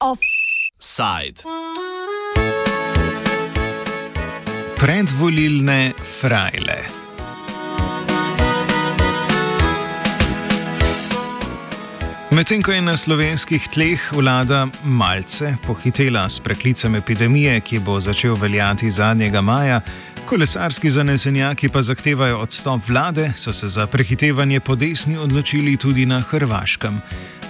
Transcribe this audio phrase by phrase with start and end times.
[0.00, 1.42] Offside.
[4.76, 6.96] Predvolilne frajle.
[12.30, 18.34] Medtem ko je na slovenskih tleh vlada malce pohitela s preklicem epidemije, ki bo začel
[18.36, 19.80] veljati zadnjega maja,
[20.26, 26.20] kolesarski zanesenjaki pa zahtevajo odstop vlade, so se za prehitevanje po desni odločili tudi na
[26.20, 27.00] Hrvaškem.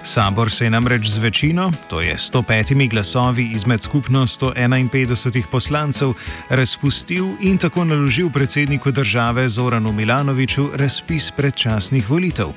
[0.02, 6.12] Sabor se je namreč z večino, to je 105 glasovi izmed skupno 151 poslancev,
[6.48, 12.52] razpustil in tako naložil predsedniku države Zoranu Milanoviču razpis predčasnih volitev.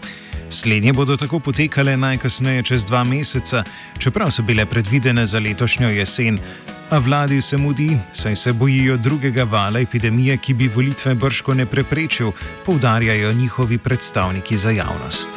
[0.49, 3.63] Slednje bodo tako potekale najkasneje čez dva meseca,
[3.99, 6.39] čeprav so bile predvidene za letošnjo jesen.
[6.89, 11.65] A vladi se mudi, saj se bojijo drugega vala epidemije, ki bi volitve brško ne
[11.65, 12.31] preprečil,
[12.65, 15.29] poudarjajo njihovi predstavniki za javnost.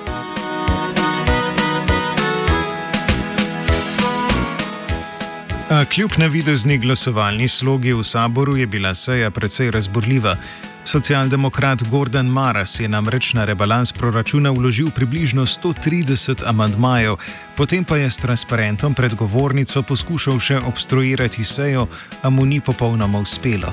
[5.70, 10.36] A kljub navidezni glasovalni slogi v saboru je bila seja precej razburljiva.
[10.84, 17.16] Socialdemokrat Gordon Maras je namreč na rebalans proračuna vložil približno 130 amantmajev,
[17.56, 21.86] potem pa je s transparentom pred govornico poskušal še obstruirati sejo,
[22.22, 23.70] a mu ni popolnoma uspelo.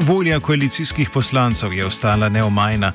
[0.00, 2.92] Volja koalicijskih poslancev je ostala neomajna.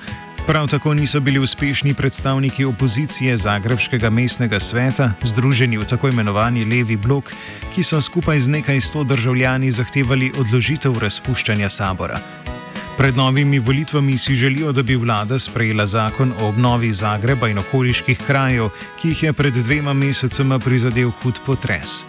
[0.47, 6.97] Prav tako niso bili uspešni predstavniki opozicije Zagrebskega mestnega sveta, združeni v tako imenovani levi
[6.97, 7.33] blok,
[7.75, 12.22] ki so skupaj z nekaj sto državljani zahtevali odložitev razpuščanja sabora.
[12.98, 18.20] Pred novimi volitvami si želijo, da bi vlada sprejela zakon o obnovi Zagreba in okoliških
[18.28, 18.68] krajev,
[19.02, 22.06] ki jih je pred dvema mesecema prizadel hud potres.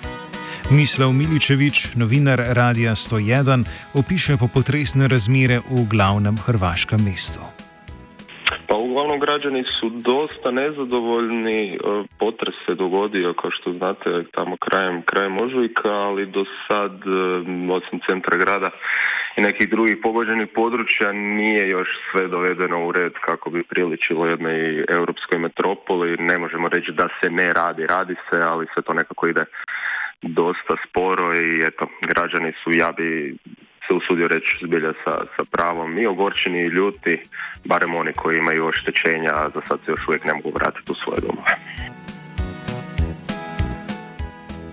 [0.70, 3.64] Mislav Miličevič, novinar Radia 101,
[3.94, 7.42] opiše popotresne razmere v glavnem hrvaškem mestu.
[8.68, 11.78] Pa uglavnom građani su dosta nezadovoljni.
[12.18, 16.92] Potres se dogodio, kao što znate, tamo krajem, krajem ožujka, ali do sad,
[17.78, 18.70] osim centra grada,
[19.36, 24.84] i nekih drugih pogođenih područja nije još sve dovedeno u red kako bi priličilo jednoj
[24.98, 26.16] europskoj metropoli.
[26.16, 29.44] Ne možemo reći da se ne radi, radi se, ali sve to nekako ide
[30.22, 33.36] dosta sporo i eto, građani su, ja bi
[33.86, 37.22] se usudio reći zbilja sa, sa pravom i ogorčeni i ljuti,
[37.64, 40.94] barem oni koji imaju oštećenja, a za sad se još uvijek ne mogu vratiti u
[40.94, 41.52] svoje domove.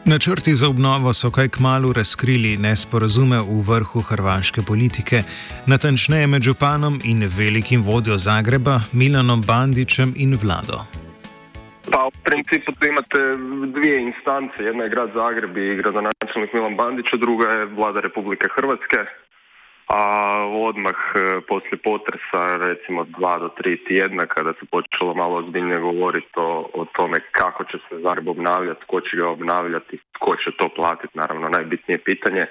[0.06, 5.24] Načrti za obnovo so kaj kmalo razkrili nesporazume v vrhu hrvaške politike,
[5.68, 10.78] natančneje med županom in velikim vodjo Zagreba Milanom Bandičem in vlado.
[11.92, 13.20] Pa u principu tu imate
[13.76, 18.48] dvije instance, jedna je grad Zagreb i gradonačelnik Milan Bandić, a druga je vlada Republike
[18.56, 18.98] Hrvatske.
[19.94, 20.04] A
[20.70, 26.34] odmah e, poslije potresa, recimo dva do tri tjedna, kada se počelo malo ozbiljnije govoriti
[26.36, 30.70] o, o tome kako će se Zagreb obnavljati, tko će ga obnavljati, tko će to
[30.70, 32.44] platiti, naravno najbitnije pitanje.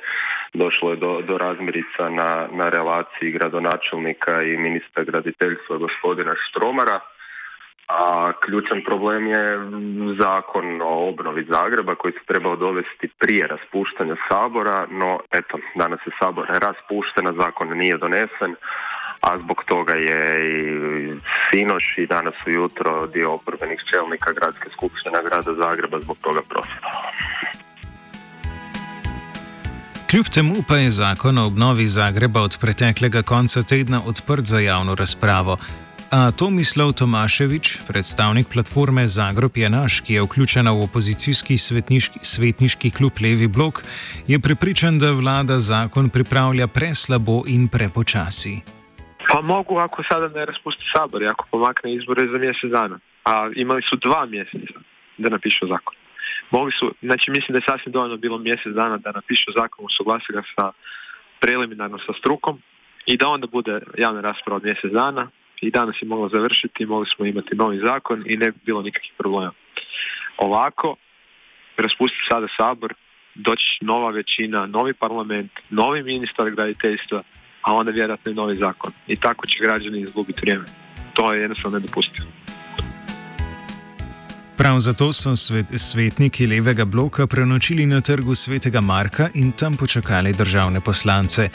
[0.55, 6.99] Došlo je do, do razmirica na, na relaciji gradonačelnika i ministra graditeljstva gospodina Štromara
[7.99, 9.45] a ključan problem je
[10.21, 16.13] zakon o obnovi Zagreba koji se trebao dovesti prije raspuštanja Sabora, no eto, danas je
[16.21, 18.53] Sabor raspušten, zakon nije donesen,
[19.21, 20.63] a zbog toga je i
[21.51, 27.03] sinoš i danas ujutro dio oporbenih čelnika Gradske skupštine grada Zagreba zbog toga prosvjedovao.
[30.11, 34.95] Kljub temu pa je zakon o obnovi Zagreba od preteklega konca tedna odprt za javno
[34.95, 35.57] razpravo.
[36.13, 42.91] A Tomislav Tomaševič, predstavnik platforme Zagreb je naš, ki je vključena v opozicijski svetniški, svetniški
[42.93, 43.81] klub Levi blok,
[44.29, 48.61] je prepričan, da vlada zakon pripravlja preslabo in prepočasi.
[49.25, 53.01] Pa mogu ako sada ne raspusti sabor ako pomakne izbore za mjesec dana.
[53.25, 54.79] A imali su dva mjeseca
[55.19, 55.97] da napišu zakon.
[56.51, 60.33] Mogli su, znači mislim da je sasvim dovoljno bilo mjesec dana da napišu zakon, usuglasi
[60.37, 60.73] ga sa
[61.41, 62.61] preliminarno sa strukom
[63.07, 65.31] i da onda bude javna rasprava od mjesec dana,
[65.63, 69.13] i danas je moglo završiti, mogli smo imati novi zakon i ne bi bilo nikakvih
[69.19, 69.53] problema.
[70.39, 70.97] Ovako,
[71.77, 72.95] raspustiti sada sabor,
[73.35, 77.23] doći nova većina, novi parlament, novi ministar graditeljstva,
[77.63, 78.93] a onda vjerojatno i novi zakon.
[79.09, 80.65] I tako će građani izgubiti vrijeme.
[81.15, 82.29] To je jednostavno nedopustivo.
[84.57, 90.33] Prav zato so svet, svetniki levega bloka prenočili na trgu svetega Marka in tam počakali
[90.33, 91.49] državne poslance.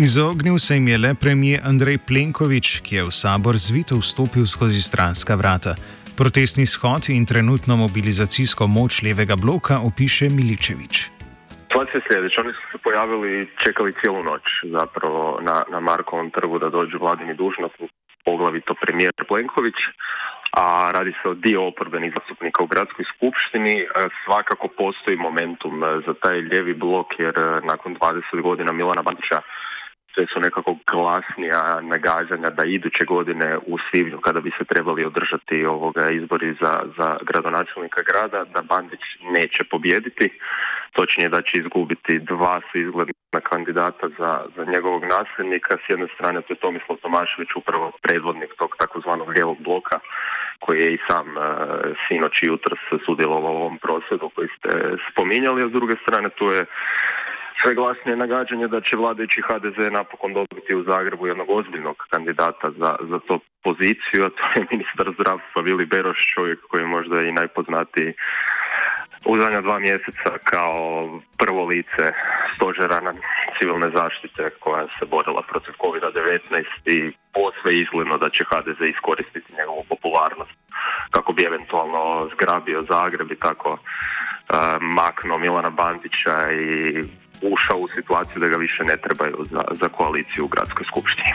[0.00, 4.80] Izognil se jim je le premijer Andrej Plenković, ki je v sabor zvito vstopil skozi
[4.80, 5.74] stranska vrata.
[6.16, 10.94] Protestni shod in trenutno mobilizacijsko moč levega bloka opiše Miličevič.
[11.68, 12.40] Situacija je sljedeća.
[12.44, 14.44] Oni su se pojavili i čekali cijelu noć
[14.78, 17.94] zapravo na, na Markovom trgu da dođu vladini dužnosnici,
[18.24, 19.78] poglavito premijer Plenković,
[20.62, 23.74] a radi se o dio oporbenih zastupnika u gradskoj skupštini.
[23.80, 23.86] E,
[24.24, 25.74] svakako postoji momentum
[26.06, 27.34] za taj ljevi blok jer
[27.72, 29.40] nakon 20 godina Milana Bandića
[30.14, 35.66] sve su nekako glasnija nagađanja da iduće godine u svibnju kada bi se trebali održati
[35.66, 39.00] ovoga izbori za, za gradonačelnika grada da Bandić
[39.36, 40.26] neće pobijediti.
[40.92, 45.72] Točnije da će izgubiti dva su izgledna kandidata za, za njegovog nasljednika.
[45.82, 49.98] S jedne strane to je Tomislav Tomašević upravo predvodnik tog takozvanog lijevog bloka
[50.64, 51.44] koji je i sam uh,
[52.04, 54.70] sinoć i jutros sudjelovao u ovom prosvjedu koji ste
[55.10, 56.62] spominjali, a s druge strane tu je
[57.60, 62.90] sve glasnije nagađanje da će vladajući HDZ napokon dobiti u Zagrebu jednog ozbiljnog kandidata za,
[63.10, 67.32] za to poziciju, a to je ministar zdravstva Vili Beroš, čovjek koji je možda i
[67.32, 68.12] najpoznatiji
[69.24, 70.74] u zadnja dva mjeseca kao
[71.38, 72.04] prvo lice
[72.54, 73.12] stožera na
[73.58, 79.84] civilne zaštite koja se borila protiv COVID-19 i posve izgledno da će HDZ iskoristiti njegovu
[79.88, 80.56] popularnost
[81.10, 87.02] kako bi eventualno zgrabio Zagreb i tako uh, Milana Bandića i
[87.42, 91.32] ušao u situaciju da ga više ne trebaju za, za koaliciju u gradskoj skupštini.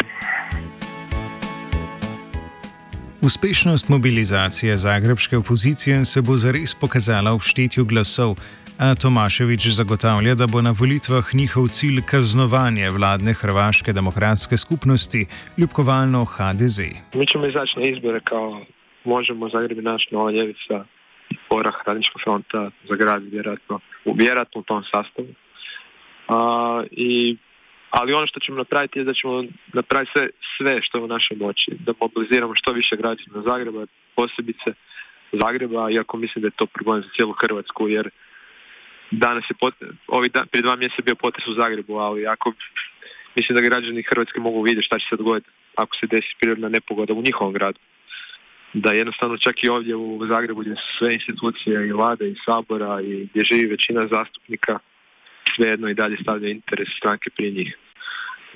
[3.22, 8.36] Uspešnost mobilizacije zagrebske opozicije se bo zares pokazala v štetju glasov,
[8.80, 15.26] a Tomaševič zagotavlja, da bo na volitvah njihov cilj kaznovanje vladne hrvaške demokratske skupnosti,
[15.58, 16.80] ljubkovalno HDZ.
[17.16, 18.66] Mi ćemo izaći na izbore kao
[19.04, 20.86] možemo Zagreb naš nova ljevica,
[21.50, 25.28] porah radnička fronta za grad vjerojatno, vjerojatno u tom sastavu.
[26.28, 27.38] A, i,
[27.90, 29.44] ali ono što ćemo napraviti je da ćemo
[29.74, 33.86] napraviti sve, sve što je u našoj moći, da mobiliziramo što više građana Zagreba,
[34.16, 34.70] posebice
[35.32, 38.10] Zagreba, iako mislim da je to problem za cijelu Hrvatsku, jer
[39.12, 39.74] danas je pot,
[40.08, 42.54] ovi dan, prije dva mjeseca je bio potres u Zagrebu, ali ako
[43.36, 47.14] mislim da građani Hrvatske mogu vidjeti šta će se dogoditi ako se desi prirodna nepogoda
[47.14, 47.80] u njihovom gradu.
[48.74, 53.02] Da jednostavno čak i ovdje u Zagrebu gdje su sve institucije i vlade i sabora
[53.02, 54.80] i gdje živi većina zastupnika
[55.56, 57.78] svejedno i dalje stavlja interes stranke prije njih.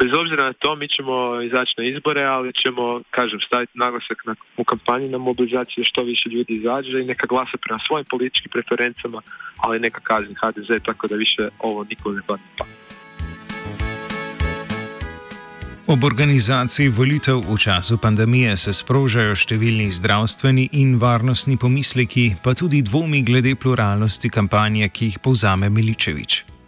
[0.02, 4.36] Bez obzira na to, mi ćemo izaći na izbore, ali ćemo, kažem, staviti naglasak na,
[4.58, 9.22] u kampanji na mobilizaciju što više ljudi izađe i neka glasa prema svojim političkim preferencama,
[9.58, 12.66] ali neka kazni HDZ, tako da više ovo niko ne padne pa.
[15.88, 22.84] Ob organizaciji volitev v času pandemije se sprožajo številni zdravstveni in varnostni pomisleki, pa tudi
[22.86, 26.59] dvomi glede pluralnosti kampanje, ki jih povzame Miličevič.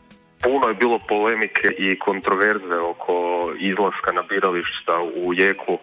[0.44, 3.16] Puno je bilo polemike i kontroverze oko
[3.60, 4.96] izlaska na birališta
[5.26, 5.78] u jeku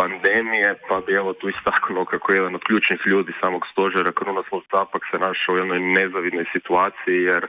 [0.00, 4.60] pandemije, pa bi evo tu istaknuo kako je jedan od ključnih ljudi samog stožera Krunoslav
[4.72, 7.42] Capak se našao u jednoj nezavidnoj situaciji jer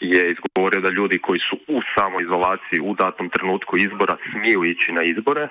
[0.00, 5.02] je izgovorio da ljudi koji su u samoizolaciji u datom trenutku izbora smiju ići na
[5.12, 5.48] izbore,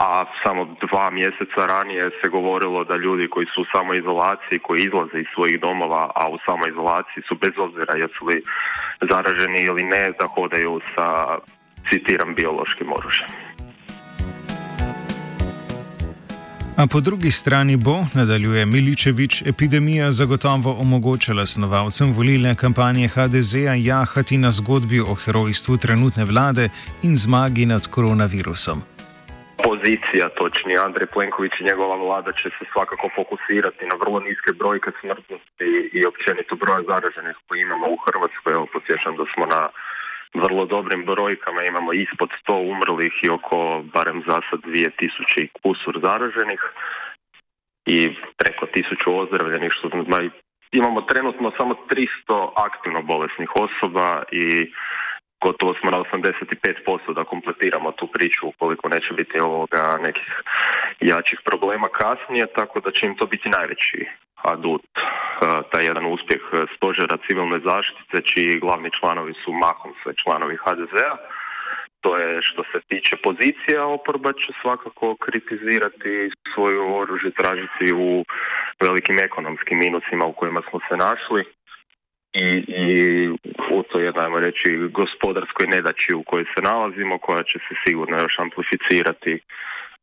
[0.00, 5.18] a samo dva mjeseca ranije se govorilo da ljudi koji su u samoizolaciji, koji izlaze
[5.20, 8.42] iz svojih domova, a u samoizolaciji su bez obzira jesu li
[9.10, 11.06] zaraženi ili ne, da hodaju sa,
[11.88, 13.30] citiram, biološkim oružjem.
[16.76, 24.38] A po drugi strani bo, nadaljuje Miličevič, epidemija zagotovo omogočala snovalcem volilne kampanje HDZ-a jahati
[24.38, 26.68] na zgodbi o herojstvu trenutne vlade
[27.02, 28.82] in zmagi nad koronavirusom.
[29.68, 34.90] Pozicija, točnije Andrej Plenković i njegova vlada će se svakako fokusirati na vrlo niske brojke
[35.00, 38.50] smrtnosti i općenito broja zaraženih koji imamo u Hrvatskoj.
[38.56, 39.62] Evo, podsjećam da smo na
[40.42, 43.58] vrlo dobrim brojkama, imamo ispod 100 umrlih i oko
[43.94, 46.60] barem za sad 2000 i kusur zaraženih
[47.86, 47.98] i
[48.40, 49.88] preko 1000 ozdravljenih, što
[50.72, 51.74] imamo trenutno samo
[52.28, 54.72] 300 aktivno bolesnih osoba i
[55.44, 60.28] gotovo smo na 85% da kompletiramo tu priču ukoliko neće biti ovoga nekih
[61.00, 64.06] jačih problema kasnije, tako da će im to biti najveći
[64.42, 65.00] adut, e,
[65.72, 66.42] taj jedan uspjeh
[66.76, 71.16] stožera civilne zaštite, čiji glavni članovi su mahom sve članovi HDZ-a.
[72.00, 78.24] To je što se tiče pozicija, oporba će svakako kritizirati svoju oružje, tražiti u
[78.84, 81.44] velikim ekonomskim minusima u kojima smo se našli
[82.32, 83.28] i, i
[83.76, 88.38] u toj jednoj, reći, gospodarskoj nedaći u kojoj se nalazimo, koja će se sigurno još
[88.38, 89.40] amplificirati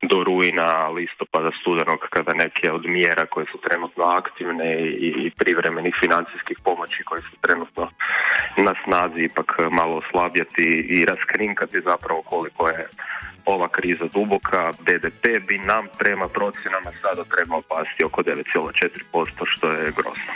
[0.01, 5.93] do rujna, listopada, studenog, kada neke od mjera koje su trenutno aktivne i, i privremenih
[6.03, 7.89] financijskih pomoći koje su trenutno
[8.57, 12.87] na snazi ipak malo oslabjeti i raskrinkati zapravo koliko je
[13.45, 14.71] ova kriza duboka.
[14.85, 20.31] BDP bi nam prema procjenama sada trebao pasti oko 9,4%, što je grozno.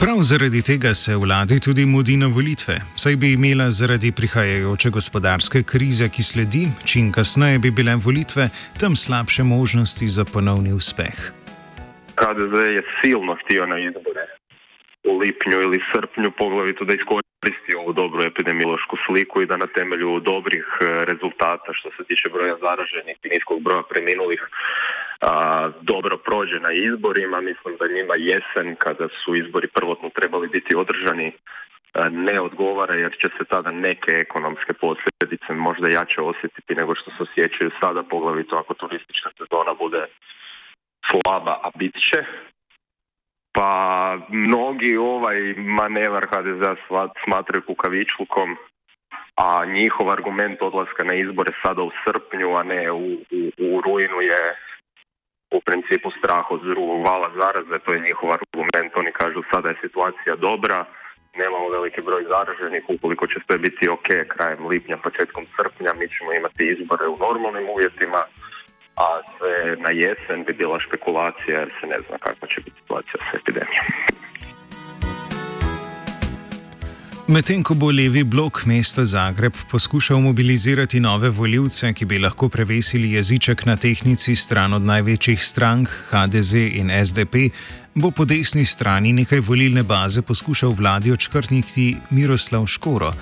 [0.00, 5.62] Prav zaradi tega se vladi tudi mudi na volitve, saj bi imela zaradi prihajajoče gospodarske
[5.70, 8.44] krize, ki sledi, čim kasneje bi bile volitve,
[8.80, 11.16] tam slabše možnosti za ponovni uspeh.
[12.22, 14.24] HDZ je silno htio na izbore
[15.10, 20.20] u lipnju ili srpnju poglavito da iskoristi ovu dobru epidemiološku sliku i da na temelju
[20.32, 24.42] dobrih e, rezultata što se tiče broja zaraženih i niskog broja preminulih
[25.20, 27.40] a, dobro prođe na izborima.
[27.40, 31.32] Mislim da njima jesen kada su izbori prvotno trebali biti održani
[32.10, 37.22] ne odgovara jer će se tada neke ekonomske posljedice možda jače osjetiti nego što se
[37.22, 40.02] osjećaju sada, poglavito ako turistička sezona bude
[41.10, 42.24] slaba, a bit će.
[43.52, 43.70] Pa
[44.28, 46.64] mnogi ovaj manevar HDZ
[47.24, 48.56] smatraju kukavičlukom,
[49.36, 53.06] a njihov argument odlaska na izbore sada u srpnju, a ne u,
[53.38, 54.40] u, u rujnu je
[55.56, 59.82] u principu strah od drugog vala zaraze, to je njihov argument, oni kažu sada je
[59.84, 60.78] situacija dobra,
[61.42, 66.30] nemamo veliki broj zaraženih, ukoliko će sve biti ok krajem lipnja, početkom srpnja, mi ćemo
[66.40, 68.22] imati izbore u normalnim uvjetima,
[69.04, 73.18] a sve na jesen bi bila špekulacija jer se ne zna kakva će biti situacija
[73.26, 73.86] s epidemijom.
[77.28, 83.10] Medtem ko bo levi blok mesta Zagreb poskušal mobilizirati nove voljivce, ki bi lahko prevesili
[83.12, 87.50] jeziček na tehnici stran od največjih strank HDZ in SDP,
[87.94, 93.12] bo po desni strani nekaj volilne baze poskušal vladi odškrtniti Miroslav Škoro.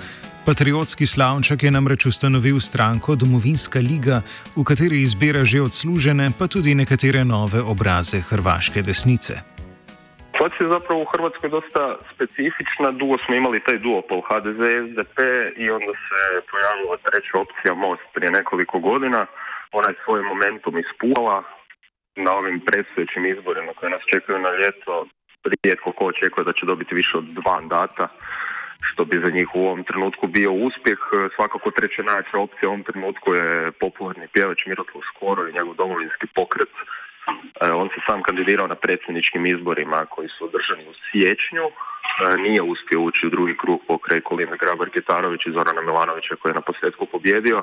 [0.45, 4.21] Patriotski slavček je namreč ustanovil stranko Domovinska liga,
[4.55, 9.56] v kateri izbira že odslužene, pa tudi nekatere nove obraze hrvaške desnice.
[10.37, 12.87] Situacija je zapravo u Hrvatskoj dosta specifična.
[13.01, 15.17] Dugo smo imali taj duopol HDZ, SDP
[15.63, 16.19] i onda se
[16.51, 19.21] pojavila treća opcija Most prije nekoliko godina.
[19.77, 21.37] Ona je svoj momentum ispuhala
[22.25, 24.93] na ovim predstojećim izborima koje nas čekaju na ljeto.
[25.63, 28.05] Rijetko ko očekuje da će dobiti više od dva mandata,
[28.87, 30.99] što bi za njih u ovom trenutku bio uspjeh.
[31.35, 33.47] Svakako treća najjača opcija u ovom trenutku je
[33.83, 36.73] popularni pjevač Miroslav Skoro i njegov domovinski pokret
[37.81, 41.65] on se sam kandidirao na predsjedničkim izborima koji su održani u siječnju.
[41.67, 41.71] E,
[42.45, 46.59] nije uspio ući u drugi krug pokraj Kolime Grabar Gitarović i Zorana Milanovića koji je
[46.59, 47.57] na posljedku pobjedio,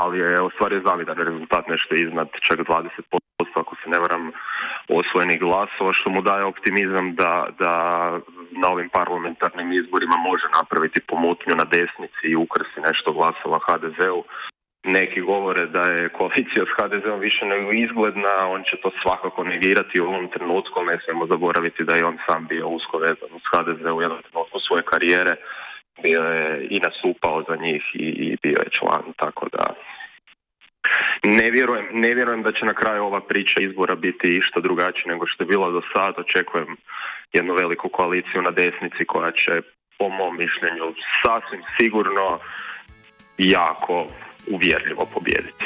[0.00, 4.24] ali je ostvario zavidan rezultat nešto iznad čak 20% ako se ne varam
[5.00, 7.72] osvojenih glasova što mu daje optimizam da, da
[8.62, 14.24] na ovim parlamentarnim izborima može napraviti pomutnju na desnici i ukrsti nešto glasova HDZ-u
[14.84, 20.00] neki govore da je koalicija s HDZ-om više nego izgledna, on će to svakako negirati
[20.00, 23.84] u ovom trenutku, ne smijemo zaboraviti da je on sam bio usko vezan s HDZ
[23.86, 25.34] u jednom trenutku svoje karijere,
[26.02, 29.64] bio je i nasupao za njih i, i bio je član, tako da
[31.24, 35.26] ne vjerujem, ne vjerujem da će na kraju ova priča izbora biti išta drugačija nego
[35.26, 36.22] što je bilo do sada.
[36.26, 36.76] Očekujem
[37.32, 39.52] jednu veliku koaliciju na desnici koja će,
[39.98, 42.38] po mom mišljenju, sasvim sigurno
[43.38, 44.06] jako
[44.50, 45.64] uvjerljivo pobijediti.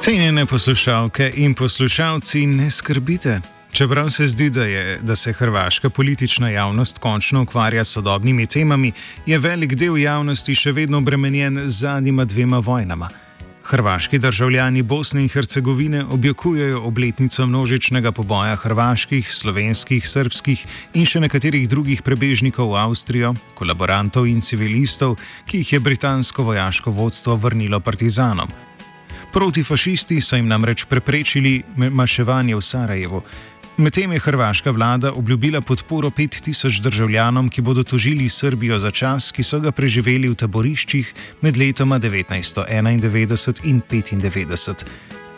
[0.00, 3.40] Cenjene poslušalke in poslušalci, ne skrbite.
[3.72, 8.92] Čeprav se zdi, da, je, da se hrvaška politična javnost končno ukvarja s sodobnimi temami,
[9.26, 13.08] je velik del javnosti še vedno obremenjen z zadnjima dvema vojnama.
[13.66, 20.62] Hrvaški državljani Bosne in Hercegovine objokujejo obletnico množičnega poboja hrvaških, slovenskih, srpskih
[20.94, 25.16] in še nekaterih drugih prebežnikov v Avstrijo, kolaborantov in civilistov,
[25.50, 28.54] ki jih je britansko vojaško vodstvo vrnilo partizanom.
[29.34, 33.22] Protifašisti so jim namreč preprečili maševanje v Sarajevu.
[33.76, 39.42] Medtem je hrvaška vlada obljubila podporo 5000 državljanom, ki bodo tožili Srbijo za čas, ki
[39.42, 44.84] so ga preživeli v taboriščih med letoma 1991 in 1995.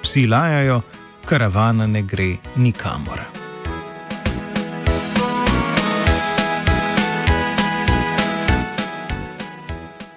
[0.03, 0.81] Psi lajajo,
[1.27, 3.21] karavana ne gre nikamor.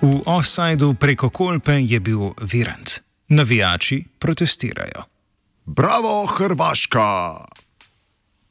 [0.01, 3.01] V offsajdu preko Kolpe je bil Virant.
[3.29, 5.03] Navijači protestirajo.
[5.65, 7.45] Bravo, Hrvaška!